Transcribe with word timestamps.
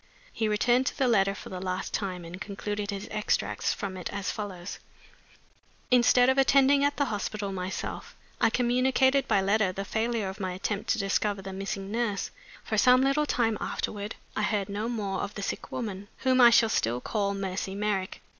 He 0.33 0.47
returned 0.47 0.87
to 0.87 0.97
the 0.97 1.07
letter 1.07 1.35
for 1.35 1.49
the 1.49 1.59
last 1.61 1.93
time, 1.93 2.25
and 2.25 2.41
concluded 2.41 2.89
his 2.89 3.07
extracts 3.11 3.71
from 3.71 3.95
it 3.95 4.11
as 4.11 4.31
follows: 4.31 4.79
"'Instead 5.91 6.27
of 6.27 6.39
attending 6.39 6.83
at 6.83 6.97
the 6.97 7.05
hospital 7.13 7.51
myself, 7.51 8.15
I 8.41 8.49
communicated 8.49 9.27
by 9.27 9.41
letter 9.41 9.71
the 9.71 9.85
failure 9.85 10.27
of 10.27 10.39
my 10.39 10.53
attempt 10.53 10.89
to 10.89 10.97
discover 10.97 11.43
the 11.43 11.53
missing 11.53 11.91
nurse. 11.91 12.31
For 12.63 12.79
some 12.79 13.01
little 13.03 13.27
time 13.27 13.59
afterward 13.61 14.15
I 14.35 14.41
heard 14.41 14.69
no 14.69 14.89
more 14.89 15.19
of 15.21 15.35
the 15.35 15.43
sick 15.43 15.71
woman, 15.71 16.07
whom 16.21 16.41
I 16.41 16.49
shall 16.49 16.69
still 16.69 16.99
call 16.99 17.35
Mercy 17.35 17.75
Merrick. 17.75 18.21